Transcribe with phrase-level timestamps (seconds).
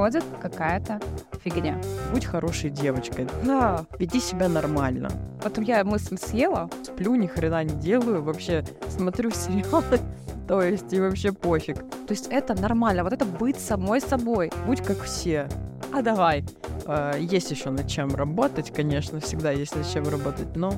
[0.00, 1.00] происходит какая-то
[1.44, 1.78] фигня.
[2.12, 3.26] Будь хорошей девочкой.
[3.44, 3.84] Да.
[3.98, 5.10] Веди себя нормально.
[5.42, 6.70] Потом я мысль съела.
[6.82, 8.22] Сплю, ни хрена не делаю.
[8.22, 10.00] Вообще смотрю сериалы.
[10.48, 11.78] То есть и вообще пофиг.
[11.78, 13.04] То есть это нормально.
[13.04, 14.50] Вот это быть самой собой.
[14.66, 15.48] Будь как все.
[15.92, 16.44] А давай.
[16.86, 20.72] Э, есть еще над чем работать, конечно, всегда есть над чем работать, но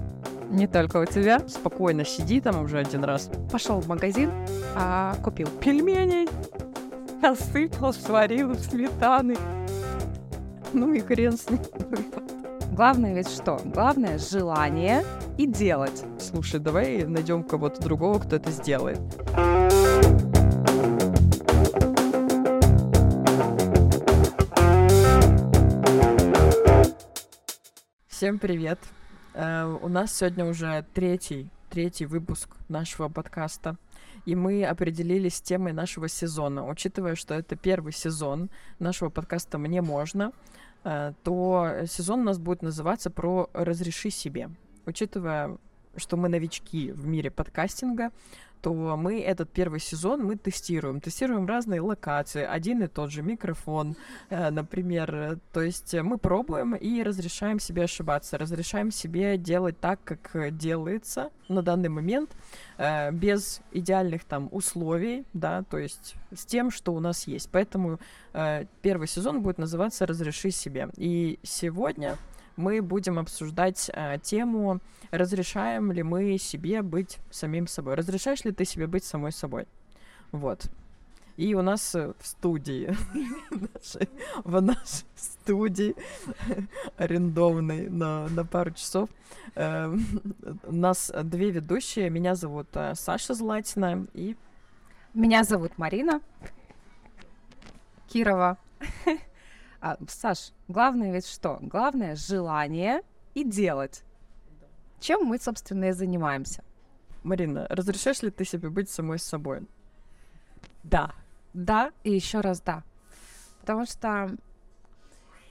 [0.50, 1.40] не только у тебя.
[1.48, 3.30] Спокойно сиди там уже один раз.
[3.50, 4.30] Пошел в магазин,
[4.74, 6.28] а купил пельменей,
[7.22, 9.36] насыпал, сварил сметаны.
[10.72, 11.60] Ну и хрен с ним.
[12.72, 13.60] Главное ведь что?
[13.64, 15.04] Главное желание
[15.38, 16.04] и делать.
[16.18, 18.98] Слушай, давай найдем кого-то другого, кто это сделает.
[28.08, 28.78] Всем привет!
[29.34, 33.76] Uh, у нас сегодня уже третий, третий выпуск нашего подкаста,
[34.26, 36.68] и мы определились с темой нашего сезона.
[36.68, 40.32] Учитывая, что это первый сезон нашего подкаста «Мне можно»,
[40.84, 44.50] uh, то сезон у нас будет называться про «Разреши себе».
[44.86, 45.56] Учитывая,
[45.96, 48.10] что мы новички в мире подкастинга,
[48.62, 51.00] то мы этот первый сезон мы тестируем.
[51.00, 53.96] Тестируем разные локации, один и тот же микрофон,
[54.30, 55.38] э, например.
[55.52, 61.62] То есть мы пробуем и разрешаем себе ошибаться, разрешаем себе делать так, как делается на
[61.62, 62.30] данный момент,
[62.78, 67.48] э, без идеальных там условий, да, то есть с тем, что у нас есть.
[67.50, 67.98] Поэтому
[68.32, 70.88] э, первый сезон будет называться «Разреши себе».
[70.96, 72.16] И сегодня
[72.56, 77.94] мы будем обсуждать э, тему, разрешаем ли мы себе быть самим собой.
[77.94, 79.66] Разрешаешь ли ты себе быть самой собой?
[80.32, 80.70] Вот.
[81.36, 82.94] И у нас э, в студии,
[84.44, 85.94] в нашей студии,
[86.98, 89.08] арендованной на, на пару часов,
[89.54, 89.96] э,
[90.64, 92.10] у нас две ведущие.
[92.10, 94.36] Меня зовут э, Саша Златина и...
[95.14, 96.20] Меня зовут Марина
[98.08, 98.58] Кирова.
[99.82, 101.58] А, Саш, главное ведь что?
[101.60, 103.02] Главное желание
[103.34, 104.04] и делать.
[105.00, 106.62] Чем мы, собственно, и занимаемся.
[107.24, 109.66] Марина, разрешаешь ли ты себе быть самой собой?
[110.84, 111.10] Да.
[111.52, 112.84] Да и еще раз да.
[113.60, 114.36] Потому что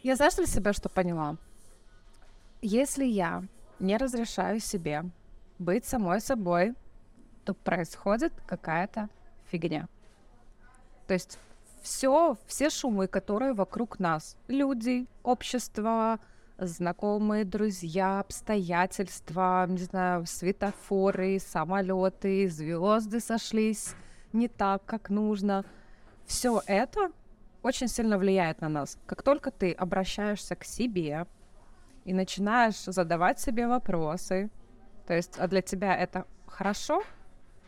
[0.02, 1.36] я знаешь для себя что поняла?
[2.62, 3.44] Если я
[3.80, 5.04] не разрешаю себе
[5.60, 6.74] быть самой собой,
[7.44, 9.10] то происходит какая-то
[9.50, 9.90] фигня.
[11.08, 11.38] То есть
[11.82, 16.20] все, все шумы, которые вокруг нас, люди, общество,
[16.58, 23.96] знакомые, друзья, обстоятельства, не знаю, светофоры, самолеты, звезды сошлись
[24.32, 25.66] не так, как нужно.
[26.26, 27.12] Все это
[27.64, 28.98] очень сильно влияет на нас.
[29.06, 31.26] Как только ты обращаешься к себе
[32.06, 34.50] и начинаешь задавать себе вопросы,
[35.08, 37.04] то есть, а для тебя это хорошо,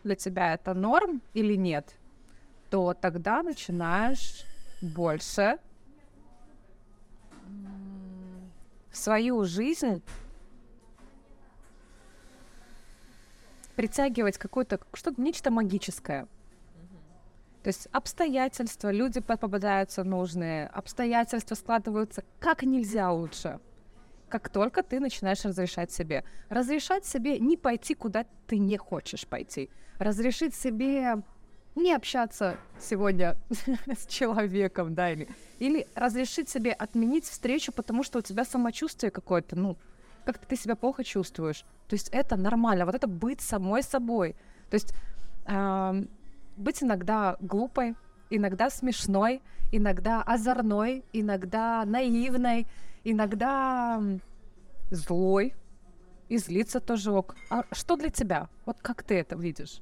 [0.04, 1.96] для тебя это норм или нет,
[2.74, 4.46] то тогда начинаешь
[4.82, 5.60] больше
[8.90, 10.02] в свою жизнь
[13.76, 16.26] притягивать какое-то что-то нечто магическое.
[17.62, 23.60] То есть обстоятельства, люди попадаются нужные, обстоятельства складываются как нельзя лучше.
[24.30, 26.24] Как только ты начинаешь разрешать себе.
[26.50, 29.70] Разрешать себе не пойти, куда ты не хочешь пойти.
[30.00, 31.22] Разрешить себе
[31.76, 33.38] не общаться сегодня
[33.88, 35.28] с человеком, да, или,
[35.60, 39.78] или разрешить себе отменить встречу, потому что у тебя самочувствие какое-то, ну,
[40.26, 41.66] как-то ты себя плохо чувствуешь.
[41.88, 44.36] То есть это нормально, вот это быть самой собой.
[44.70, 44.94] То есть
[45.46, 46.04] э,
[46.58, 47.96] быть иногда глупой,
[48.30, 49.42] иногда смешной,
[49.72, 52.68] иногда озорной, иногда наивной,
[53.04, 54.02] иногда
[54.92, 55.54] злой,
[56.30, 57.36] и злиться тоже ок.
[57.50, 58.50] А что для тебя?
[58.66, 59.82] Вот как ты это видишь?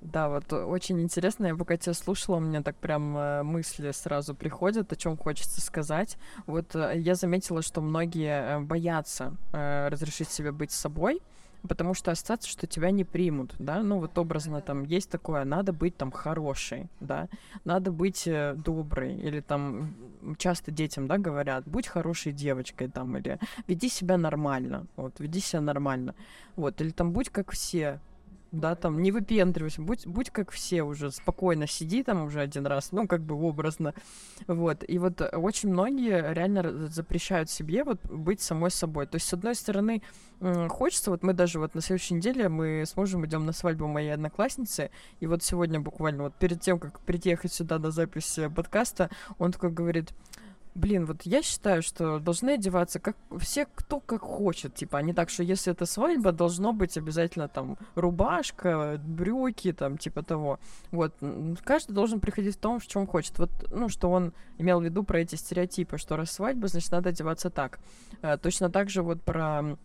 [0.00, 4.34] Да, вот очень интересно, я пока тебя слушала, у меня так прям э, мысли сразу
[4.34, 6.16] приходят, о чем хочется сказать.
[6.46, 11.20] Вот э, я заметила, что многие э, боятся разрешить себе быть собой,
[11.68, 15.72] потому что остаться, что тебя не примут, да, ну вот образно там есть такое, надо
[15.72, 17.28] быть там хорошей, да,
[17.64, 19.94] надо быть доброй, или там
[20.38, 25.60] часто детям, да, говорят, будь хорошей девочкой там, или веди себя нормально, вот, веди себя
[25.60, 26.14] нормально,
[26.54, 27.98] вот, или там будь как все,
[28.52, 32.92] да, там, не выпендривайся, будь, будь как все уже, спокойно сиди там уже один раз,
[32.92, 33.94] ну, как бы образно,
[34.46, 39.32] вот, и вот очень многие реально запрещают себе вот быть самой собой, то есть, с
[39.32, 40.02] одной стороны,
[40.68, 44.14] хочется, вот мы даже вот на следующей неделе мы с мужем идем на свадьбу моей
[44.14, 44.90] одноклассницы,
[45.20, 49.70] и вот сегодня буквально вот перед тем, как приехать сюда на запись подкаста, он такой
[49.70, 50.12] говорит,
[50.78, 55.12] Блин, вот я считаю, что должны одеваться как все, кто как хочет, типа, а не
[55.12, 60.60] так, что если это свадьба, должно быть обязательно там рубашка, брюки, там, типа того.
[60.92, 61.14] Вот,
[61.64, 63.40] каждый должен приходить в том, в чем хочет.
[63.40, 67.08] Вот, ну, что он имел в виду про эти стереотипы, что раз свадьба, значит, надо
[67.08, 67.80] одеваться так.
[68.22, 69.76] А, точно так же вот про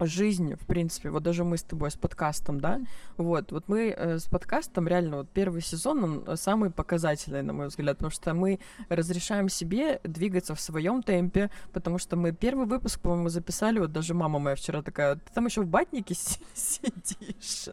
[0.00, 2.80] жизнь, в принципе, вот даже мы с тобой с подкастом, да,
[3.16, 7.52] вот, вот мы э, с подкастом реально, вот первый сезон, он э, самый показательный, на
[7.52, 8.58] мой взгляд, потому что мы
[8.88, 14.12] разрешаем себе двигаться в своем темпе, потому что мы первый выпуск, по-моему, записали, вот даже
[14.12, 16.14] мама моя вчера такая, ты там еще в батнике
[16.54, 17.68] сидишь.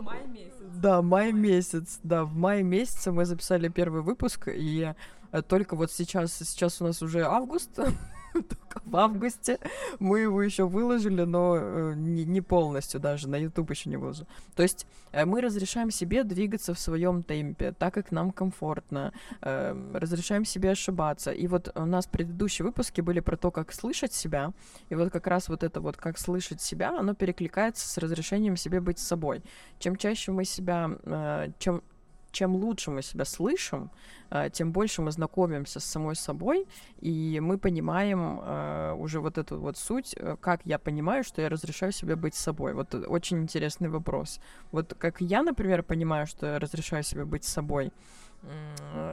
[0.00, 0.52] Май месяц.
[0.74, 4.94] Да, май месяц, да, в мае месяце мы записали первый выпуск, и
[5.32, 7.70] э, только вот сейчас, сейчас у нас уже август,
[8.32, 9.58] только в августе.
[9.98, 14.26] Мы его еще выложили, но э, не, не полностью даже, на YouTube еще не выложу.
[14.54, 19.12] То есть э, мы разрешаем себе двигаться в своем темпе, так как нам комфортно,
[19.42, 21.32] э, разрешаем себе ошибаться.
[21.32, 24.52] И вот у нас предыдущие выпуски были про то, как слышать себя,
[24.88, 28.80] и вот как раз вот это вот, как слышать себя, оно перекликается с разрешением себе
[28.80, 29.42] быть собой.
[29.78, 31.82] Чем чаще мы себя, э, чем
[32.32, 33.90] чем лучше мы себя слышим,
[34.30, 36.66] э, тем больше мы знакомимся с самой собой,
[37.00, 41.48] и мы понимаем э, уже вот эту вот суть, э, как я понимаю, что я
[41.48, 42.74] разрешаю себе быть собой.
[42.74, 44.40] Вот очень интересный вопрос.
[44.72, 47.92] Вот как я, например, понимаю, что я разрешаю себе быть собой,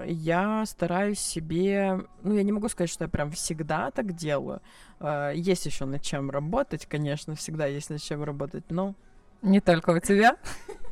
[0.06, 4.62] я стараюсь себе, ну, я не могу сказать, что я прям всегда так делаю.
[5.34, 8.96] Есть еще над чем работать, конечно, всегда есть над чем работать, но...
[9.42, 10.38] Не только у тебя.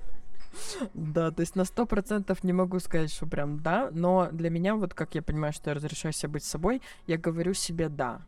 [0.93, 4.75] Да, то есть на сто процентов не могу сказать, что прям да, но для меня,
[4.75, 8.21] вот как я понимаю, что я разрешаю себе быть собой, я говорю себе да.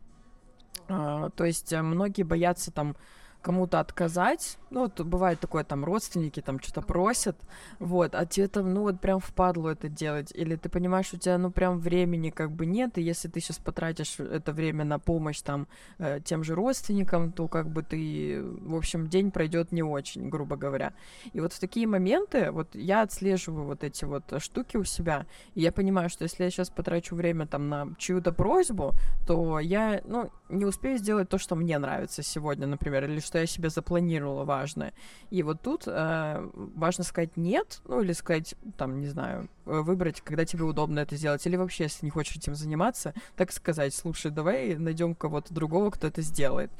[0.88, 2.96] А, то есть э, многие боятся там
[3.42, 4.58] кому-то отказать.
[4.70, 7.36] Ну, вот бывает такое, там, родственники там что-то просят,
[7.78, 10.32] вот, а тебе там, ну, вот прям впадло это делать.
[10.34, 13.58] Или ты понимаешь, у тебя, ну, прям времени как бы нет, и если ты сейчас
[13.58, 15.66] потратишь это время на помощь там
[15.98, 20.56] э, тем же родственникам, то как бы ты, в общем, день пройдет не очень, грубо
[20.56, 20.92] говоря.
[21.32, 25.62] И вот в такие моменты, вот я отслеживаю вот эти вот штуки у себя, и
[25.62, 28.92] я понимаю, что если я сейчас потрачу время там на чью-то просьбу,
[29.26, 33.46] то я, ну, не успею сделать то, что мне нравится сегодня, например, или что я
[33.46, 34.92] себе запланировала важное.
[35.30, 40.20] И вот тут э, важно сказать нет, ну или сказать, там, не знаю, э, выбрать,
[40.20, 44.30] когда тебе удобно это сделать, или вообще, если не хочешь этим заниматься, так сказать, слушай,
[44.30, 46.70] давай найдем кого-то другого, кто это сделает.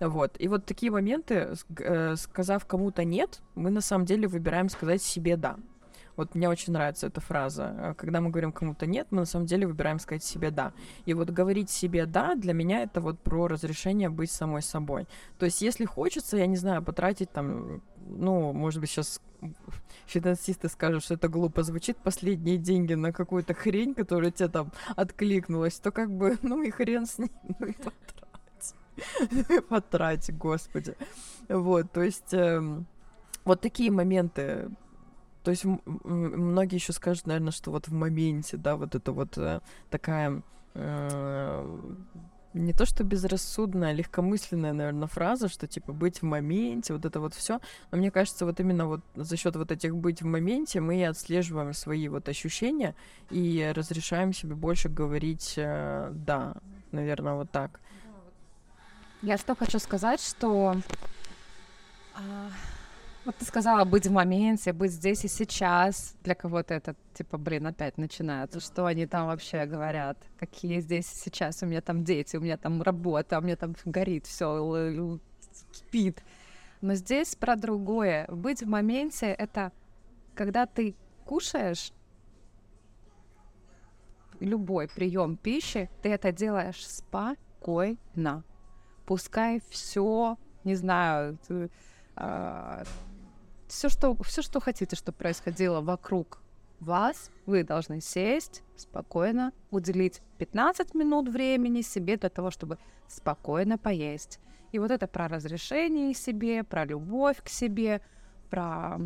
[0.00, 0.36] Вот.
[0.38, 5.36] И вот такие моменты, э, сказав кому-то нет, мы на самом деле выбираем сказать себе
[5.36, 5.56] да.
[6.16, 7.74] Вот мне очень нравится эта фраза.
[7.78, 10.72] Э, когда мы говорим кому-то нет, мы на самом деле выбираем сказать себе да.
[11.04, 15.06] И вот говорить себе да, для меня это вот про разрешение быть самой собой.
[15.38, 19.20] То есть, если хочется, я не знаю, потратить там, ну, может быть, сейчас
[20.06, 25.78] финансисты скажут, что это глупо звучит, последние деньги на какую-то хрень, которая тебе там откликнулась,
[25.78, 29.64] то как бы, ну и хрен с ним, ну и потрать.
[29.68, 30.96] потрать, господи.
[31.48, 32.32] Вот, то есть...
[32.32, 32.86] Эм,
[33.46, 34.68] вот такие моменты
[35.46, 39.60] то есть многие еще скажут, наверное, что вот в моменте, да, вот это вот э,
[39.90, 40.42] такая
[40.74, 41.80] э,
[42.52, 47.20] не то что безрассудная, а легкомысленная, наверное, фраза, что типа быть в моменте, вот это
[47.20, 47.60] вот все.
[47.92, 51.72] Но мне кажется, вот именно вот за счет вот этих быть в моменте мы отслеживаем
[51.74, 52.96] свои вот ощущения
[53.30, 56.56] и разрешаем себе больше говорить э, да,
[56.90, 57.78] наверное, вот так.
[59.22, 60.74] Я что хочу сказать, что
[62.16, 62.50] а,
[63.26, 66.16] вот ты сказала быть в моменте, быть здесь и сейчас.
[66.22, 68.60] Для кого-то это, типа, блин, опять начинается.
[68.60, 70.16] Что они там вообще говорят?
[70.38, 71.62] Какие здесь и сейчас?
[71.62, 75.18] У меня там дети, у меня там работа, у меня там горит все,
[75.72, 76.22] кипит.
[76.80, 78.26] Но здесь про другое.
[78.28, 79.72] Быть в моменте— это
[80.34, 81.92] когда ты кушаешь
[84.38, 88.44] любой прием пищи, ты это делаешь спокойно.
[89.06, 91.70] Пускай все, не знаю, ты,
[92.16, 92.84] а,
[93.68, 96.42] все, что, все, что хотите, чтобы происходило вокруг
[96.80, 104.40] вас, вы должны сесть спокойно, уделить 15 минут времени себе для того, чтобы спокойно поесть.
[104.72, 108.00] И вот это про разрешение себе, про любовь к себе,
[108.50, 108.98] про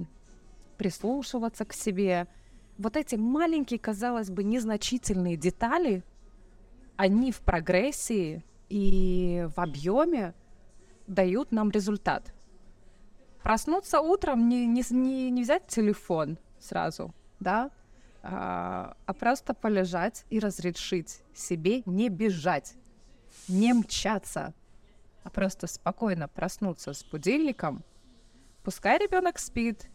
[0.78, 2.26] прислушиваться к себе.
[2.78, 6.02] Вот эти маленькие, казалось бы, незначительные детали,
[6.96, 10.34] они в прогрессии и в объеме
[11.06, 12.32] дают нам результат.
[13.42, 17.70] Проснуться утром, не, не, не, не взять телефон сразу, да,
[18.22, 22.74] а, а просто полежать и разрешить себе не бежать,
[23.48, 24.52] не мчаться,
[25.22, 27.82] а просто спокойно проснуться с будильником,
[28.62, 29.88] пускай ребенок спит,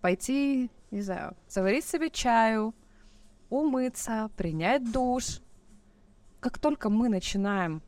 [0.00, 2.74] пойти, не знаю, заварить себе чаю,
[3.50, 5.40] умыться, принять душ,
[6.40, 7.82] как только мы начинаем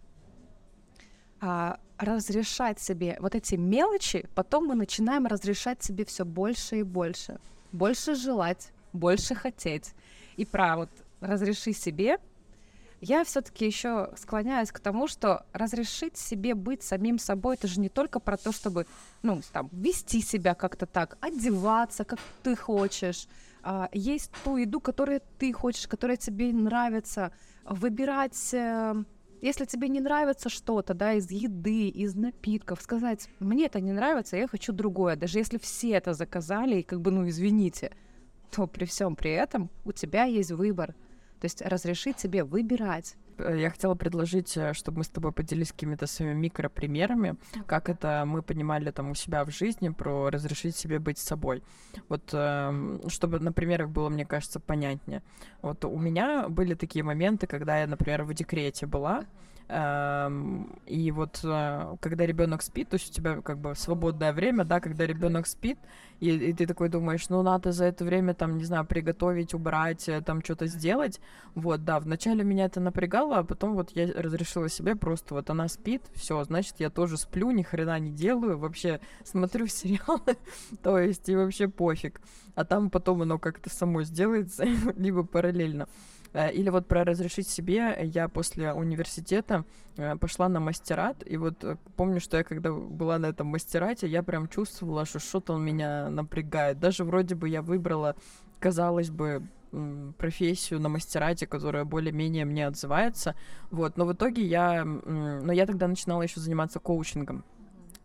[1.40, 7.38] а, разрешать себе вот эти мелочи, потом мы начинаем разрешать себе все больше и больше.
[7.72, 9.92] Больше желать, больше хотеть.
[10.36, 10.90] И про вот
[11.20, 12.18] разреши себе,
[13.00, 17.88] я все-таки еще склоняюсь к тому, что разрешить себе быть самим собой, это же не
[17.88, 18.86] только про то, чтобы,
[19.22, 23.28] ну, там, вести себя как-то так, одеваться, как ты хочешь,
[23.62, 27.32] а, есть ту еду, которую ты хочешь, которая тебе нравится,
[27.64, 28.94] выбирать э,
[29.40, 34.37] если тебе не нравится что-то, да, из еды, из напитков, сказать, мне это не нравится,
[34.37, 35.16] я хочу другое.
[35.16, 37.92] Даже если все это заказали, и как бы, ну, извините,
[38.50, 40.95] то при всем при этом у тебя есть выбор.
[41.40, 43.16] То есть разрешить себе выбирать.
[43.38, 48.25] Э, я хотела предложить, э, чтобы мы с тобой поделились какими-то своими микропримерами, как это
[48.26, 51.62] мы понимали там у себя в жизни, про разрешить себе быть собой.
[52.09, 55.23] Вот эм, чтобы на примерах было, мне кажется, понятнее.
[55.62, 59.25] Вот у меня были такие моменты, когда я, например, в декрете была,
[59.71, 64.64] Эм, и вот э, когда ребенок спит, то есть у тебя как бы свободное время,
[64.64, 65.78] да, когда ребенок спит,
[66.21, 70.09] и, и ты такой думаешь, ну надо за это время там, не знаю, приготовить, убрать,
[70.25, 71.21] там что-то сделать.
[71.54, 75.68] Вот, да, вначале меня это напрягало, а потом вот я разрешила себе просто вот она
[75.68, 80.37] спит, все, значит, я тоже сплю, ни хрена не делаю, вообще смотрю сериалы,
[80.82, 82.20] то есть и вообще пофиг.
[82.54, 84.64] А там потом оно как-то само сделается,
[84.97, 85.88] либо параллельно.
[86.32, 89.64] Э, или вот про разрешить себе, я после университета
[89.97, 94.06] э, пошла на мастерат, и вот э, помню, что я когда была на этом мастерате,
[94.06, 96.78] я прям чувствовала, что что-то он меня напрягает.
[96.78, 98.14] Даже вроде бы я выбрала,
[98.58, 99.42] казалось бы,
[100.16, 103.34] профессию на мастерате, которая более-менее мне отзывается,
[103.70, 107.44] вот, но в итоге я, но я тогда начинала еще заниматься коучингом,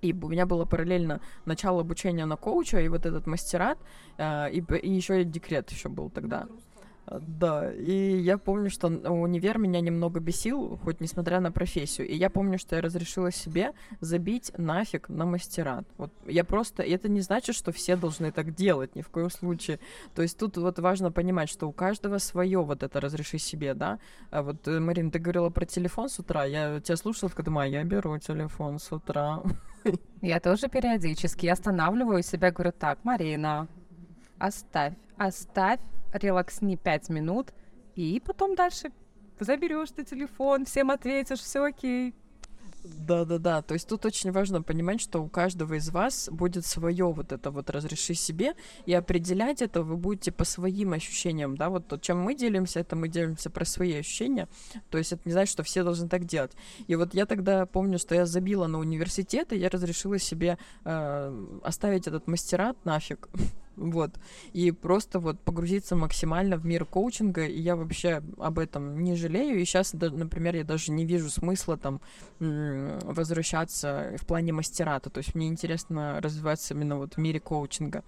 [0.02, 3.78] и у меня было параллельно начало обучения на коуча и вот этот мастерат,
[4.20, 6.48] и, и еще декрет еще был тогда.
[6.48, 6.73] А,
[7.08, 12.08] да, и я помню, что универ меня немного бесил, хоть несмотря на профессию.
[12.08, 15.86] И я помню, что я разрешила себе забить нафиг на мастерат.
[15.98, 16.84] Вот я просто...
[16.84, 19.80] Это не значит, что все должны так делать, ни в коем случае.
[20.16, 24.00] То есть тут вот важно понимать, что у каждого свое вот это разреши себе, да.
[24.32, 26.46] А вот, э, Марин, ты говорила про телефон с утра.
[26.46, 29.44] Я тебя слушала, когда думаю, я беру телефон с утра.
[30.22, 33.68] Я тоже периодически останавливаю себя, говорю, так, Марина,
[34.40, 35.80] оставь, оставь
[36.14, 37.54] релаксни 5 минут,
[37.96, 38.92] и потом дальше
[39.40, 42.16] заберешь ты телефон, всем ответишь, все окей.
[42.84, 47.32] Да-да-да, то есть тут очень важно понимать, что у каждого из вас будет свое вот
[47.32, 48.56] это вот разреши себе,
[48.86, 52.98] и определять это вы будете по своим ощущениям, да, вот то, чем мы делимся, это
[52.98, 54.50] мы делимся про свои ощущения,
[54.90, 56.52] то есть это не значит, что все должны так делать.
[56.88, 61.60] И вот я тогда помню, что я забила на университет, и я разрешила себе э,
[61.64, 63.30] оставить этот мастерат нафиг,
[63.76, 64.12] вот,
[64.54, 69.60] и просто вот погрузиться максимально в мир коучинга, и я вообще об этом не жалею,
[69.60, 72.02] и сейчас, например, я даже не вижу смысла там
[72.40, 78.04] возвращаться в плане мастерата, то есть мне интересно развиваться именно вот в мире коучинга,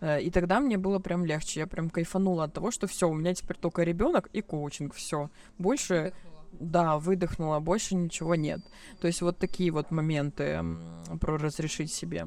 [0.00, 3.14] э, и тогда мне было прям легче, я прям кайфанула от того, что все, у
[3.14, 6.12] меня теперь только ребенок и коучинг, все, больше...
[6.52, 8.60] Да, выдохнула, больше ничего нет.
[9.00, 10.64] То есть вот такие вот моменты
[11.20, 12.26] про разрешить себе.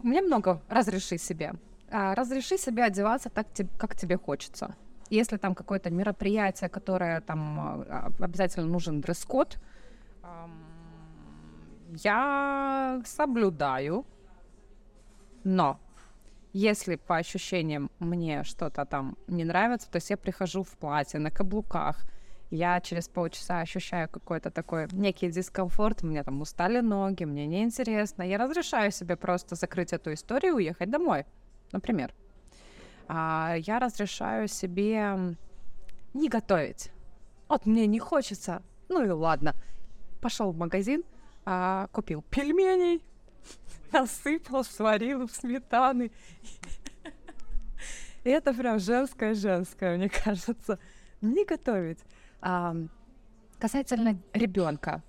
[0.00, 1.54] У меня много разрешить себе.
[1.90, 3.46] А, разреши себе одеваться так,
[3.78, 4.74] как тебе хочется.
[5.10, 9.58] Если там какое-то мероприятие, которое там а, обязательно нужен дресс-код,
[12.02, 14.04] я соблюдаю,
[15.44, 15.78] но
[16.52, 21.30] если по ощущениям мне что-то там не нравится, то есть я прихожу в платье, на
[21.30, 22.06] каблуках,
[22.50, 28.38] я через полчаса ощущаю какой-то такой некий дискомфорт, мне там устали ноги, мне неинтересно, я
[28.38, 31.26] разрешаю себе просто закрыть эту историю и уехать домой
[31.74, 32.14] например.
[33.06, 35.36] А, я разрешаю себе
[36.14, 36.90] не готовить.
[37.48, 38.62] Вот мне не хочется.
[38.88, 39.54] Ну и ладно.
[40.22, 41.04] Пошел в магазин,
[41.44, 43.04] а, купил пельменей,
[43.92, 46.10] насыпал, сварил в сметаны.
[48.22, 50.78] И это прям женское-женское, мне кажется.
[51.20, 51.98] Не готовить.
[52.40, 52.74] А,
[53.58, 55.02] касательно ребенка.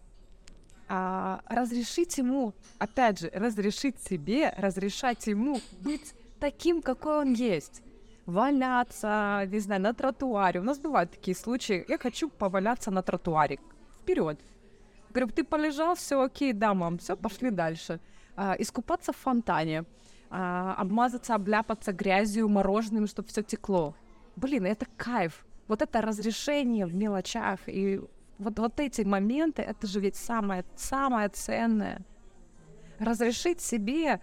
[0.88, 6.14] А, разрешить ему, опять же, разрешить себе, разрешать ему быть
[6.46, 7.82] таким, какой он есть.
[8.28, 10.60] Валяться, не знаю, на тротуаре.
[10.60, 11.86] У нас бывают такие случаи.
[11.88, 13.58] Я хочу поваляться на тротуаре.
[14.02, 14.40] Вперед.
[15.10, 18.00] Говорю, ты полежал, все окей, да, мам, все, пошли дальше.
[18.36, 19.86] А, искупаться в фонтане,
[20.30, 23.96] а, обмазаться, обляпаться грязью, мороженым, чтобы все текло.
[24.36, 25.46] Блин, это кайф.
[25.68, 27.60] Вот это разрешение в мелочах.
[27.68, 28.02] И
[28.38, 32.02] вот, вот эти моменты, это же ведь самое, самое ценное.
[33.00, 34.20] Разрешить себе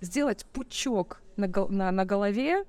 [0.00, 2.64] сделать пучок на, на, на голове,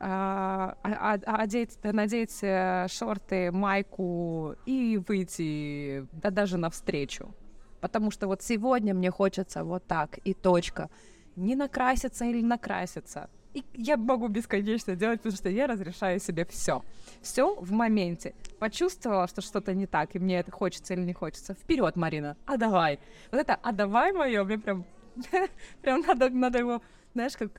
[0.00, 7.34] а, а, а, одеть, надеть э, шорты, майку и выйти, да даже навстречу.
[7.80, 10.88] Потому что вот сегодня мне хочется вот так, и точка.
[11.36, 13.28] Не накраситься или накраситься.
[13.54, 16.84] И я могу бесконечно делать, потому что я разрешаю себе все.
[17.22, 18.34] Все в моменте.
[18.58, 21.54] Почувствовала, что что-то не так, и мне это хочется или не хочется.
[21.54, 23.00] Вперед, Марина, а давай.
[23.32, 24.84] Вот это а давай мое, мне прям,
[25.82, 26.82] прям надо, надо его,
[27.14, 27.50] знаешь, как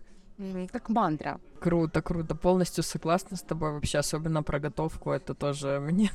[0.72, 1.40] как мантра.
[1.60, 2.34] Круто, круто.
[2.34, 5.12] Полностью согласна с тобой вообще, особенно про готовку.
[5.12, 6.12] Это тоже мне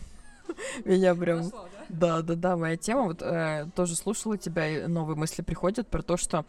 [0.85, 1.51] меня прям...
[1.89, 2.23] да?
[2.23, 3.03] да, да, моя тема.
[3.03, 6.45] Вот э, тоже слушала тебя, и новые мысли приходят про то, что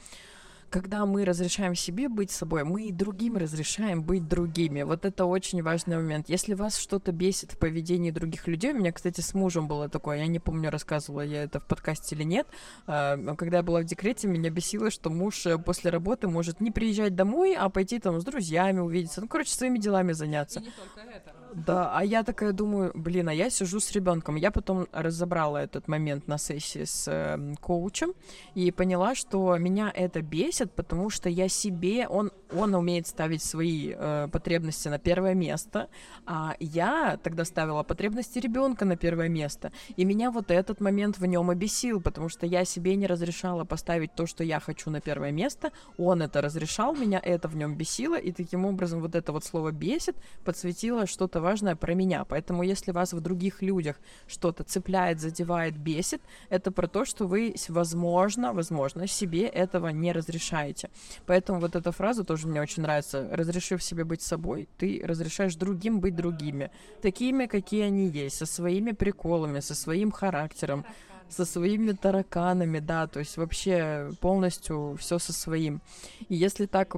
[0.69, 4.83] когда мы разрешаем себе быть собой, мы и другим разрешаем быть другими.
[4.83, 6.29] Вот это очень важный момент.
[6.29, 10.17] Если вас что-то бесит в поведении других людей, у меня, кстати, с мужем было такое,
[10.17, 12.47] я не помню, рассказывала я это в подкасте или нет,
[12.87, 16.71] а, когда я была в декрете, меня бесило, что муж э, после работы может не
[16.71, 20.59] приезжать домой, а пойти там с друзьями увидеться, ну, короче, своими делами заняться.
[20.59, 21.44] И не только это.
[21.55, 24.35] Да, а я такая думаю, блин, а я сижу с ребенком.
[24.35, 28.13] Я потом разобрала этот момент на сессии с э, коучем
[28.55, 33.93] и поняла, что меня это бесит, потому что я себе, он, он умеет ставить свои
[33.95, 35.87] э, потребности на первое место,
[36.25, 39.71] а я тогда ставила потребности ребенка на первое место.
[39.95, 44.13] И меня вот этот момент в нем обесил, потому что я себе не разрешала поставить
[44.13, 45.71] то, что я хочу на первое место.
[45.97, 49.71] Он это разрешал, меня это в нем бесило, и таким образом вот это вот слово
[49.71, 52.25] бесит подсветило что-то важное про меня.
[52.25, 53.95] Поэтому если вас в других людях
[54.27, 60.89] что-то цепляет, задевает, бесит, это про то, что вы, возможно, возможно, себе этого не разрешаете.
[61.25, 63.29] Поэтому вот эта фраза тоже мне очень нравится.
[63.31, 66.71] Разрешив себе быть собой, ты разрешаешь другим быть другими.
[67.01, 70.85] Такими, какие они есть, со своими приколами, со своим характером,
[71.29, 75.81] со своими тараканами, да, то есть вообще полностью все со своим.
[76.29, 76.95] И если так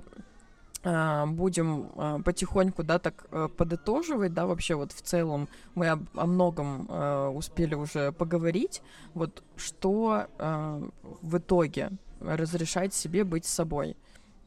[1.28, 6.26] будем а, потихоньку, да, так э, подытоживать, да, вообще вот в целом мы об, о
[6.26, 8.82] многом э, успели уже поговорить,
[9.14, 10.90] вот что э,
[11.22, 11.92] в итоге
[12.22, 13.98] разрешать себе быть собой.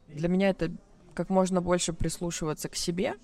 [0.09, 0.71] Для меня это
[1.15, 3.17] как можно больше прислушиваться к себе,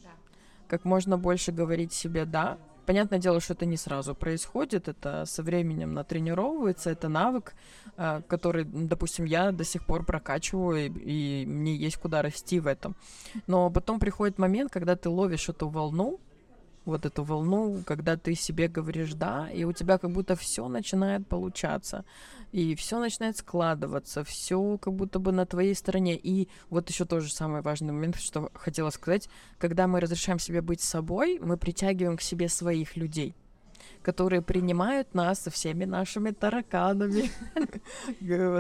[0.69, 5.43] как можно больше говорить себе «да», Понятное дело, что это не сразу происходит, это со
[5.43, 7.55] временем натренировывается, это навык,
[7.97, 12.69] э, который, допустим, я до сих пор прокачиваю, и, и мне есть куда расти в
[12.69, 12.95] этом.
[13.49, 16.21] Но потом приходит момент, когда ты ловишь эту волну,
[16.87, 21.27] вот эту волну, когда ты себе говоришь да, и у тебя как будто все начинает
[21.27, 22.05] получаться,
[22.53, 26.17] и все начинает складываться, все как будто бы на твоей стороне.
[26.17, 30.81] И вот еще тоже самый важный момент, что хотела сказать, когда мы разрешаем себе быть
[30.81, 33.35] собой, мы притягиваем к себе своих людей
[34.07, 37.31] которые принимают нас со всеми нашими тараканами,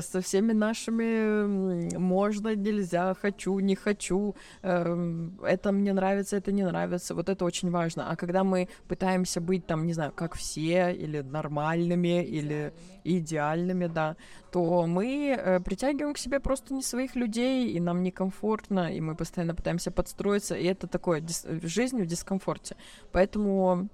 [0.00, 7.14] со всеми нашими можно, нельзя, хочу, не хочу, эм, это мне нравится, это не нравится.
[7.14, 8.10] Вот это очень важно.
[8.10, 12.72] А когда мы пытаемся быть там, не знаю, как все, или нормальными, или
[13.04, 14.16] идеальными, да,
[14.50, 19.14] то мы э, притягиваем к себе просто не своих людей, и нам некомфортно, и мы
[19.14, 22.74] постоянно пытаемся подстроиться, и это такое дис- жизнь в дискомфорте.
[23.12, 23.88] Поэтому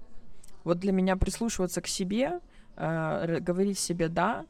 [0.63, 2.39] вот для меня прислушиваться к себе,
[2.75, 4.45] э, говорить себе «да»,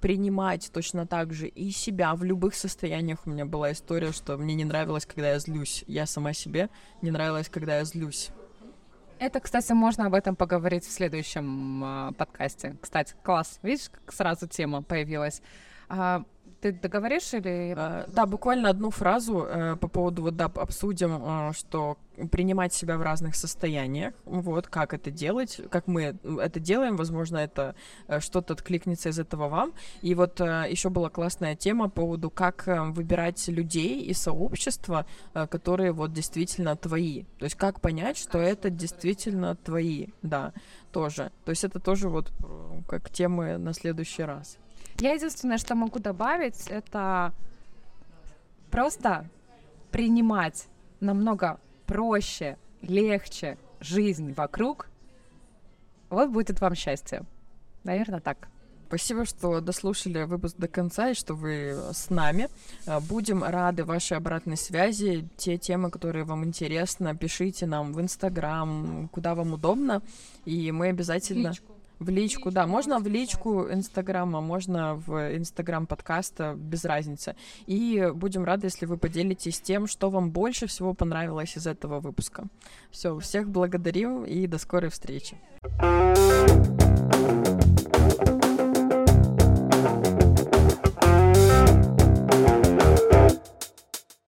[0.00, 3.20] принимать точно так же и себя в любых состояниях.
[3.24, 5.84] У меня была история, что мне не нравилось, когда я злюсь.
[5.86, 6.70] Я сама себе
[7.02, 8.30] не нравилось, когда я злюсь.
[9.18, 12.76] Это, кстати, можно об этом поговорить в следующем э, подкасте.
[12.80, 13.58] Кстати, класс.
[13.62, 15.40] Видишь, как сразу тема появилась.
[15.88, 16.24] А,
[16.72, 17.74] ты договоришь или...
[17.74, 21.96] Uh, да, буквально одну фразу uh, по поводу, вот, да, обсудим, uh, что
[22.30, 27.74] принимать себя в разных состояниях, вот, как это делать, как мы это делаем, возможно, это
[28.08, 29.74] э, что-то откликнется из этого вам.
[30.00, 36.14] И вот еще была классная тема по поводу, как выбирать людей и сообщества, которые вот
[36.14, 37.24] действительно твои.
[37.38, 40.54] То есть как понять, что это действительно твои, да,
[40.92, 41.32] тоже.
[41.44, 42.32] То есть это тоже вот
[42.88, 44.56] как темы на следующий раз.
[45.00, 47.32] Я единственное, что могу добавить, это
[48.70, 49.28] просто
[49.90, 50.68] принимать
[51.00, 54.88] намного проще, легче жизнь вокруг.
[56.08, 57.24] Вот будет вам счастье.
[57.84, 58.48] Наверное, так.
[58.88, 62.48] Спасибо, что дослушали выпуск до конца и что вы с нами.
[62.86, 65.28] Э, будем рады вашей обратной связи.
[65.36, 70.02] Те темы, которые вам интересны, пишите нам в Инстаграм, куда вам удобно.
[70.44, 71.48] И мы обязательно...
[71.48, 77.36] Личку в личку, да, можно в личку Инстаграма, можно в Инстаграм подкаста, без разницы.
[77.66, 82.44] И будем рады, если вы поделитесь тем, что вам больше всего понравилось из этого выпуска.
[82.90, 85.36] Все, всех благодарим и до скорой встречи.
[85.78, 87.15] thank you